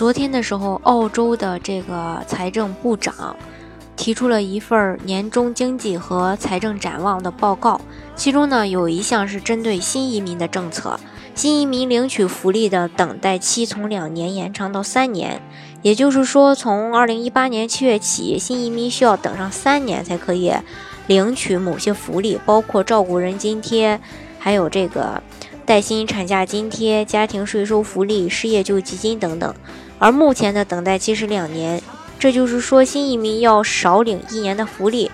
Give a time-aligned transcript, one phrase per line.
[0.00, 3.36] 昨天的时候，澳洲的这个财政部长
[3.96, 7.78] 提出了一份年终经济和财政展望的报告，
[8.16, 10.98] 其中呢有一项是针对新移民的政策，
[11.34, 15.42] 新移民领取福利的等待期从两年延长到三年，
[15.82, 20.50] 也就是说，从二零一八年七月起，新移民需要等上三年才可以
[21.08, 24.00] 领取某些福利，包括照顾人津贴，
[24.38, 25.22] 还有这个
[25.70, 29.54] 带薪产假津贴、家庭税收福利、失业救济金等等。
[30.00, 31.80] 而目前的等待期是两年，
[32.18, 35.08] 这就是说新移民要少领一年的福利，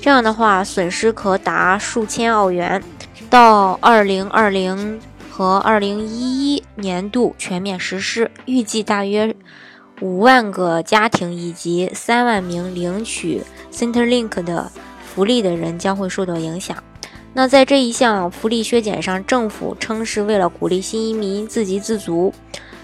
[0.00, 2.80] 这样的话损失可达数千澳元。
[3.28, 9.34] 到二零二零和二零一一年度全面实施，预计大约
[10.00, 14.70] 五万个家庭以及三万名领取 Centrelink 的
[15.04, 16.80] 福利的人将会受到影响。
[17.36, 22.32] 那在这一项福利削减上，政府称是为了鼓励新移民自给自足。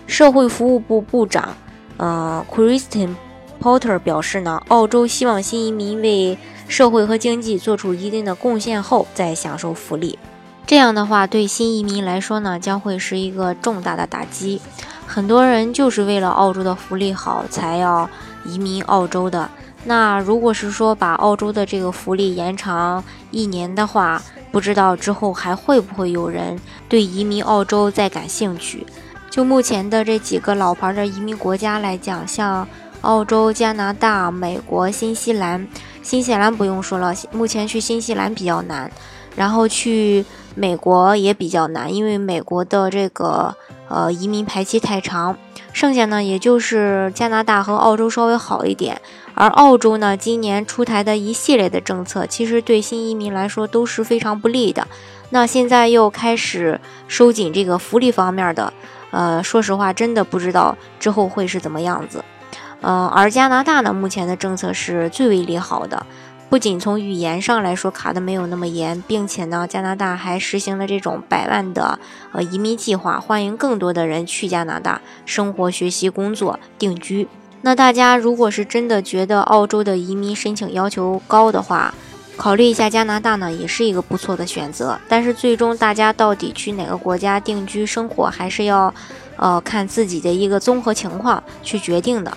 [0.06, 1.56] 社会服务部部长，
[1.96, 3.14] 呃，Kristen
[3.62, 6.36] Porter 表示呢，澳洲希望新移民为
[6.68, 10.18] 社会和经济做出一定的贡献后再享受福利。
[10.66, 14.60] 这样的话，对新移民来说呢，将会是一个重大的打击。
[15.06, 18.06] 很多人就是为了澳洲的福利好才要
[18.44, 19.48] 移民澳洲的。
[19.84, 28.86] 那如果是说把澳洲的这个福利延长一年的话，不知道之后还会不会有人对移民澳洲再感兴趣？
[29.28, 32.68] 就目前的这几个老牌的移民国家来讲，像
[33.00, 35.66] 澳洲、加拿大、美国、新西兰，
[36.02, 38.88] 新西兰不用说了，目前去新西兰比较难，
[39.34, 43.56] 然后去美国也比较难，因为美国的这个
[43.88, 45.36] 呃移民排期太长。
[45.72, 49.00] 剩下呢，也就是加拿大和澳洲稍微好一点，
[49.34, 54.86] 而澳洲呢，今年出台的一系列的政策，其实对新移民来说都是非常不利的。
[55.30, 56.78] 那现在又开始
[57.08, 58.72] 收紧这个福利方面的。
[59.10, 62.24] 呃，说实话，真的不知道之后会是怎么样子。
[62.80, 66.06] 嗯，而加拿大呢，目前的政策是最为利好的，
[66.52, 71.98] 不仅从语言上来说卡的没有那么严，并且呢，加拿大还实行了这种百万的
[72.30, 77.26] 呃移民计划，欢迎更多的人去加拿大生活、学习、工作、定居。
[77.62, 81.94] 那大家如果是真的觉得澳洲的移民申请要求高的话，
[82.36, 85.00] 考虑一下加拿大呢，也是一个不错的选择。
[85.08, 88.92] 但是最终大家到底去哪个国家定居生活，还是要，
[89.36, 92.36] 呃，看自己的一个综合情况去决定的。